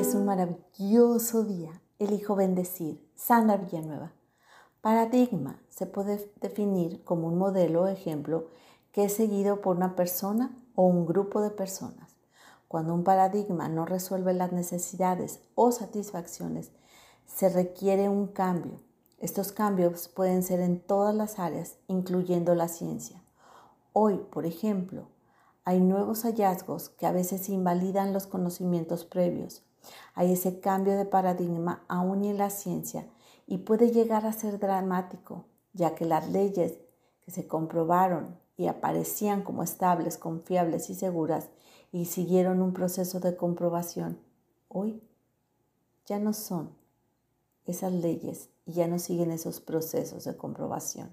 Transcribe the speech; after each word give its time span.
es 0.00 0.14
un 0.14 0.24
maravilloso 0.24 1.44
día. 1.44 1.82
Elijo 1.98 2.34
bendecir. 2.34 3.06
Sandra 3.16 3.58
Villanueva. 3.58 4.12
Paradigma 4.80 5.60
se 5.68 5.84
puede 5.84 6.32
definir 6.40 7.04
como 7.04 7.28
un 7.28 7.36
modelo 7.36 7.82
o 7.82 7.86
ejemplo 7.86 8.46
que 8.92 9.04
es 9.04 9.12
seguido 9.12 9.60
por 9.60 9.76
una 9.76 9.96
persona 9.96 10.56
o 10.74 10.86
un 10.86 11.04
grupo 11.04 11.42
de 11.42 11.50
personas. 11.50 12.16
Cuando 12.66 12.94
un 12.94 13.04
paradigma 13.04 13.68
no 13.68 13.84
resuelve 13.84 14.32
las 14.32 14.52
necesidades 14.52 15.40
o 15.54 15.70
satisfacciones, 15.70 16.70
se 17.26 17.50
requiere 17.50 18.08
un 18.08 18.26
cambio. 18.26 18.80
Estos 19.18 19.52
cambios 19.52 20.08
pueden 20.08 20.42
ser 20.42 20.60
en 20.60 20.80
todas 20.80 21.14
las 21.14 21.38
áreas, 21.38 21.76
incluyendo 21.88 22.54
la 22.54 22.68
ciencia. 22.68 23.22
Hoy, 23.92 24.16
por 24.32 24.46
ejemplo, 24.46 25.08
hay 25.66 25.78
nuevos 25.78 26.22
hallazgos 26.22 26.88
que 26.88 27.04
a 27.04 27.12
veces 27.12 27.50
invalidan 27.50 28.14
los 28.14 28.26
conocimientos 28.26 29.04
previos. 29.04 29.62
Hay 30.14 30.32
ese 30.32 30.60
cambio 30.60 30.96
de 30.96 31.04
paradigma 31.04 31.84
aún 31.88 32.24
en 32.24 32.38
la 32.38 32.50
ciencia 32.50 33.06
y 33.46 33.58
puede 33.58 33.90
llegar 33.90 34.26
a 34.26 34.32
ser 34.32 34.58
dramático, 34.58 35.44
ya 35.72 35.94
que 35.94 36.04
las 36.04 36.28
leyes 36.30 36.78
que 37.24 37.30
se 37.30 37.46
comprobaron 37.46 38.38
y 38.56 38.66
aparecían 38.66 39.42
como 39.42 39.62
estables, 39.62 40.18
confiables 40.18 40.90
y 40.90 40.94
seguras 40.94 41.48
y 41.92 42.04
siguieron 42.04 42.62
un 42.62 42.72
proceso 42.72 43.20
de 43.20 43.36
comprobación, 43.36 44.18
hoy 44.68 45.02
ya 46.06 46.18
no 46.18 46.32
son 46.32 46.70
esas 47.66 47.92
leyes 47.92 48.50
y 48.66 48.72
ya 48.72 48.86
no 48.86 48.98
siguen 48.98 49.30
esos 49.30 49.60
procesos 49.60 50.24
de 50.24 50.36
comprobación. 50.36 51.10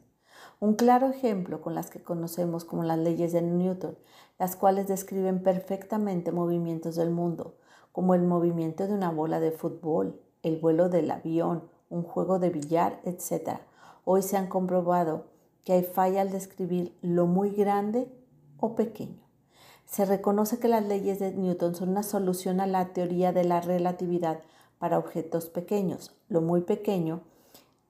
Un 0.60 0.74
claro 0.74 1.10
ejemplo 1.10 1.62
con 1.62 1.76
las 1.76 1.92
que 1.92 2.02
conocemos 2.02 2.66
como 2.66 2.84
las 2.84 2.98
leyes 2.98 3.32
de 3.32 3.44
Newton, 3.44 3.96
las 4.40 4.56
cuales 4.56 4.88
describen 4.88 5.44
perfectamente 5.44 6.32
movimientos 6.32 6.96
del 6.96 7.12
mundo, 7.12 7.56
como 7.92 8.16
el 8.16 8.24
movimiento 8.24 8.88
de 8.88 8.94
una 8.94 9.12
bola 9.12 9.40
de 9.40 9.52
fútbol, 9.52 10.20
el 10.42 10.58
vuelo 10.60 10.90
del 10.90 11.12
avión, 11.12 11.70
un 11.92 12.02
juego 12.02 12.40
de 12.40 12.50
billar, 12.50 13.00
etc. 13.04 13.60
Hoy 14.04 14.24
se 14.24 14.36
han 14.36 14.48
comprobado 14.48 15.26
que 15.64 15.74
hay 15.74 15.84
falla 15.84 16.22
al 16.22 16.32
describir 16.32 16.98
lo 17.04 17.28
muy 17.28 17.52
grande 17.52 18.12
o 18.60 18.76
pequeño. 18.76 19.22
Se 19.86 20.06
reconoce 20.06 20.58
que 20.58 20.68
las 20.68 20.86
leyes 20.86 21.20
de 21.20 21.34
Newton 21.34 21.76
son 21.76 21.90
una 21.90 22.04
solución 22.04 22.62
a 22.62 22.68
la 22.68 22.94
teoría 22.94 23.32
de 23.32 23.44
la 23.44 23.62
relatividad 23.62 24.40
para 24.80 24.98
objetos 24.98 25.50
pequeños. 25.50 26.16
Lo 26.30 26.42
muy 26.42 26.62
pequeño 26.62 27.22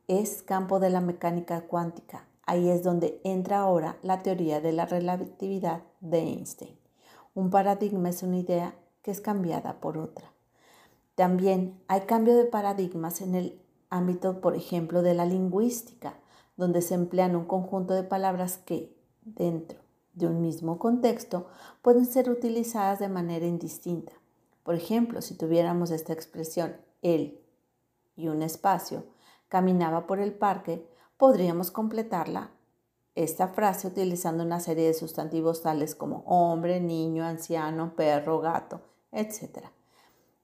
es 0.07 0.41
campo 0.41 0.79
de 0.79 0.89
la 0.89 1.01
mecánica 1.01 1.61
cuántica, 1.61 2.27
Ahí 2.47 2.69
es 2.69 2.81
donde 2.81 3.19
entra 3.25 3.59
ahora 3.59 3.97
la 4.01 4.23
teoría 4.23 4.61
de 4.61 4.71
la 4.71 4.85
relatividad 4.85 5.83
de 5.99 6.19
Einstein. 6.19 6.77
Un 7.35 7.49
paradigma 7.49 8.07
es 8.07 8.23
una 8.23 8.37
idea 8.37 8.73
que 9.01 9.11
es 9.11 9.19
cambiada 9.19 9.81
por 9.81 9.97
otra. 9.97 10.31
También 11.15 11.77
hay 11.89 12.01
cambio 12.01 12.37
de 12.37 12.45
paradigmas 12.45 13.19
en 13.19 13.35
el 13.35 13.61
ámbito, 13.89 14.39
por 14.39 14.55
ejemplo, 14.55 15.01
de 15.01 15.13
la 15.13 15.25
lingüística, 15.25 16.13
donde 16.55 16.81
se 16.81 16.93
emplean 16.95 17.35
un 17.35 17.45
conjunto 17.45 17.93
de 17.93 18.03
palabras 18.03 18.57
que, 18.57 18.95
dentro 19.25 19.79
de 20.13 20.27
un 20.27 20.41
mismo 20.41 20.79
contexto, 20.79 21.47
pueden 21.81 22.05
ser 22.05 22.29
utilizadas 22.29 22.99
de 22.99 23.09
manera 23.09 23.45
indistinta. 23.45 24.13
Por 24.63 24.75
ejemplo, 24.75 25.21
si 25.21 25.35
tuviéramos 25.35 25.91
esta 25.91 26.13
expresión, 26.13 26.77
él 27.01 27.41
y 28.15 28.29
un 28.29 28.41
espacio, 28.41 29.03
caminaba 29.49 30.07
por 30.07 30.19
el 30.19 30.33
parque, 30.33 30.87
podríamos 31.17 31.71
completarla 31.71 32.51
esta 33.15 33.47
frase 33.47 33.87
utilizando 33.87 34.43
una 34.43 34.59
serie 34.59 34.85
de 34.85 34.93
sustantivos 34.93 35.63
tales 35.63 35.95
como 35.95 36.19
hombre, 36.27 36.79
niño, 36.79 37.23
anciano, 37.23 37.95
perro, 37.95 38.39
gato, 38.39 38.81
etc. 39.11 39.65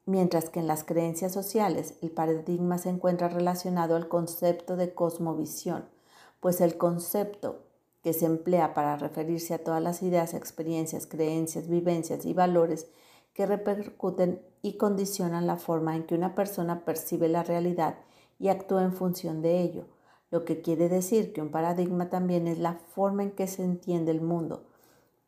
Mientras 0.05 0.49
que 0.49 0.59
en 0.59 0.65
las 0.67 0.83
creencias 0.83 1.31
sociales 1.31 1.93
el 2.01 2.09
paradigma 2.09 2.79
se 2.79 2.89
encuentra 2.89 3.29
relacionado 3.29 3.95
al 3.95 4.07
concepto 4.07 4.75
de 4.75 4.95
cosmovisión, 4.95 5.85
pues 6.39 6.61
el 6.61 6.77
concepto 6.77 7.61
que 8.01 8.13
se 8.13 8.25
emplea 8.25 8.73
para 8.73 8.97
referirse 8.97 9.53
a 9.53 9.63
todas 9.63 9.81
las 9.81 10.01
ideas, 10.01 10.33
experiencias, 10.33 11.05
creencias, 11.05 11.69
vivencias 11.69 12.25
y 12.25 12.33
valores 12.33 12.87
que 13.33 13.45
repercuten 13.45 14.41
y 14.63 14.77
condicionan 14.77 15.45
la 15.45 15.57
forma 15.57 15.95
en 15.95 16.05
que 16.05 16.15
una 16.15 16.33
persona 16.33 16.83
percibe 16.85 17.29
la 17.29 17.43
realidad 17.43 17.99
y 18.39 18.49
actúa 18.49 18.83
en 18.83 18.93
función 18.93 19.41
de 19.41 19.61
ello, 19.61 19.85
lo 20.33 20.45
que 20.45 20.63
quiere 20.63 20.89
decir 20.89 21.31
que 21.31 21.43
un 21.43 21.51
paradigma 21.51 22.09
también 22.09 22.47
es 22.47 22.57
la 22.57 22.73
forma 22.73 23.21
en 23.21 23.29
que 23.29 23.45
se 23.45 23.63
entiende 23.63 24.09
el 24.09 24.19
mundo. 24.19 24.63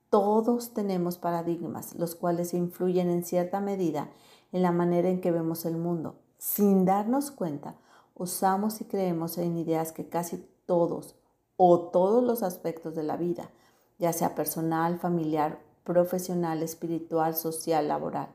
Todos 0.09 0.73
tenemos 0.73 1.19
paradigmas, 1.19 1.93
los 1.93 2.15
cuales 2.15 2.55
influyen 2.55 3.11
en 3.11 3.23
cierta 3.23 3.59
medida 3.59 4.09
en 4.51 4.63
la 4.63 4.71
manera 4.71 5.07
en 5.07 5.21
que 5.21 5.29
vemos 5.29 5.63
el 5.67 5.77
mundo. 5.77 6.15
Sin 6.39 6.85
darnos 6.85 7.29
cuenta, 7.29 7.75
usamos 8.15 8.81
y 8.81 8.85
creemos 8.85 9.37
en 9.37 9.55
ideas 9.57 9.91
que 9.91 10.09
casi 10.09 10.43
todos 10.65 11.13
o 11.55 11.81
todos 11.81 12.23
los 12.23 12.41
aspectos 12.41 12.95
de 12.95 13.03
la 13.03 13.15
vida, 13.15 13.51
ya 13.99 14.11
sea 14.11 14.33
personal, 14.33 14.97
familiar, 14.97 15.59
profesional, 15.83 16.63
espiritual, 16.63 17.35
social, 17.35 17.89
laboral. 17.89 18.29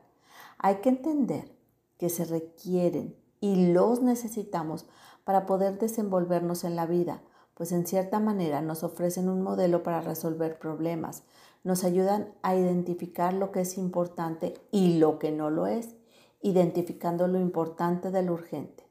Hay 0.57 0.75
que 0.75 0.87
entender 0.87 1.51
que 1.97 2.07
se 2.07 2.23
requieren 2.23 3.13
y 3.41 3.73
los 3.73 4.01
necesitamos 4.01 4.85
para 5.23 5.45
poder 5.45 5.79
desenvolvernos 5.79 6.63
en 6.63 6.75
la 6.75 6.85
vida, 6.85 7.21
pues 7.53 7.71
en 7.71 7.85
cierta 7.85 8.19
manera 8.19 8.61
nos 8.61 8.83
ofrecen 8.83 9.29
un 9.29 9.41
modelo 9.41 9.83
para 9.83 10.01
resolver 10.01 10.57
problemas, 10.57 11.23
nos 11.63 11.83
ayudan 11.83 12.33
a 12.41 12.55
identificar 12.55 13.33
lo 13.33 13.51
que 13.51 13.61
es 13.61 13.77
importante 13.77 14.55
y 14.71 14.97
lo 14.97 15.19
que 15.19 15.31
no 15.31 15.49
lo 15.49 15.67
es, 15.67 15.95
identificando 16.41 17.27
lo 17.27 17.39
importante 17.39 18.09
de 18.09 18.23
lo 18.23 18.33
urgente, 18.33 18.87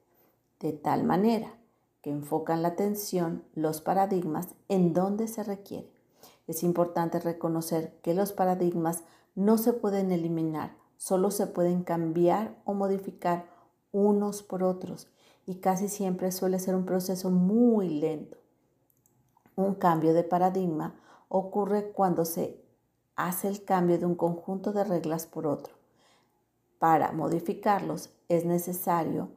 de 0.61 0.73
tal 0.73 1.05
manera 1.05 1.53
que 2.01 2.11
enfocan 2.11 2.63
la 2.63 2.69
atención 2.69 3.45
los 3.55 3.81
paradigmas 3.81 4.49
en 4.69 4.93
donde 4.95 5.27
se 5.27 5.43
requiere. 5.43 5.93
Es 6.47 6.63
importante 6.63 7.21
reconocer 7.21 7.99
que 8.03 8.15
los 8.15 8.33
paradigmas 8.33 9.03
no 9.35 9.59
se 9.59 9.73
pueden 9.73 10.13
eliminar, 10.13 10.77
solo 10.97 11.31
se 11.31 11.47
pueden 11.47 11.83
cambiar 11.83 12.57
o 12.65 12.75
modificar 12.75 13.47
unos 13.93 14.43
por 14.43 14.63
otros 14.63 15.09
y 15.51 15.57
casi 15.57 15.89
siempre 15.89 16.31
suele 16.31 16.61
ser 16.61 16.77
un 16.77 16.87
proceso 16.87 17.29
muy 17.29 17.89
lento. 17.89 18.39
Un 19.57 19.75
cambio 19.75 20.15
de 20.15 20.23
paradigma 20.23 20.95
ocurre 21.29 21.91
cuando 21.91 22.25
se 22.25 22.63
hace 23.17 23.49
el 23.49 23.65
cambio 23.65 23.99
de 23.99 24.07
un 24.07 24.15
conjunto 24.15 24.73
de 24.73 24.85
reglas 24.85 25.27
por 25.27 25.49
otro. 25.49 25.75
Para 26.79 27.11
modificarlos 27.11 28.11
es 28.29 28.45
necesario 28.45 29.31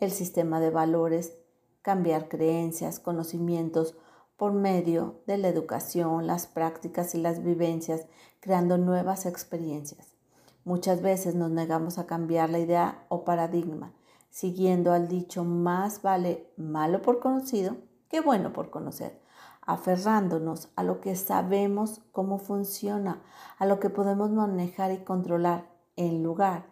el 0.00 0.10
sistema 0.10 0.58
de 0.58 0.70
valores, 0.70 1.36
cambiar 1.82 2.28
creencias, 2.28 2.98
conocimientos 2.98 3.94
por 4.36 4.52
medio 4.52 5.20
de 5.28 5.38
la 5.38 5.46
educación, 5.46 6.26
las 6.26 6.48
prácticas 6.48 7.14
y 7.14 7.18
las 7.18 7.44
vivencias, 7.44 8.06
creando 8.40 8.76
nuevas 8.76 9.24
experiencias. 9.24 10.16
Muchas 10.64 11.00
veces 11.00 11.36
nos 11.36 11.52
negamos 11.52 11.98
a 11.98 12.08
cambiar 12.08 12.50
la 12.50 12.58
idea 12.58 13.04
o 13.08 13.22
paradigma 13.22 13.92
siguiendo 14.30 14.92
al 14.92 15.08
dicho 15.08 15.44
más 15.44 16.02
vale 16.02 16.52
malo 16.56 17.02
por 17.02 17.20
conocido 17.20 17.76
que 18.10 18.20
bueno 18.20 18.52
por 18.52 18.70
conocer, 18.70 19.20
aferrándonos 19.62 20.70
a 20.74 20.82
lo 20.82 21.00
que 21.00 21.14
sabemos 21.14 22.02
cómo 22.12 22.38
funciona, 22.38 23.22
a 23.58 23.66
lo 23.66 23.78
que 23.78 23.88
podemos 23.88 24.30
manejar 24.30 24.92
y 24.92 25.04
controlar, 25.04 25.70
en 25.96 26.22
lugar 26.22 26.66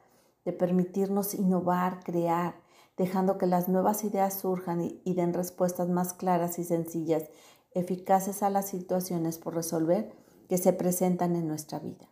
de 0.45 0.53
permitirnos 0.53 1.35
innovar, 1.35 2.03
crear, 2.03 2.57
dejando 2.97 3.39
que 3.39 3.47
las 3.47 3.69
nuevas 3.69 4.03
ideas 4.03 4.41
surjan 4.41 4.81
y, 5.05 5.15
den 5.15 5.33
respuestas 5.33 5.89
más 5.89 6.13
claras 6.13 6.59
y 6.59 6.65
sencillas, 6.65 7.25
eficaces 7.73 8.43
a 8.43 8.51
las 8.51 8.69
situaciones 8.69 9.39
por 9.39 9.55
resolver 9.55 10.13
que 10.49 10.59
se 10.59 10.73
presentan 10.73 11.37
en 11.37 11.47
nuestra 11.47 11.79
vida. 11.79 12.09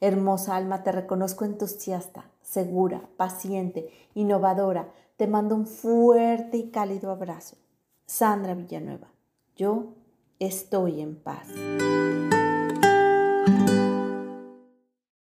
Hermosa 0.00 0.56
alma, 0.56 0.82
te 0.82 0.92
reconozco 0.92 1.44
entusiasta, 1.44 2.24
segura, 2.42 3.02
paciente, 3.16 3.90
innovadora. 4.14 4.88
Te 5.16 5.26
mando 5.26 5.54
un 5.54 5.66
fuerte 5.66 6.56
y 6.56 6.70
cálido 6.70 7.10
abrazo. 7.10 7.56
Sandra 8.06 8.54
Villanueva, 8.54 9.08
yo 9.56 9.94
estoy 10.38 11.02
en 11.02 11.16
paz. 11.16 11.48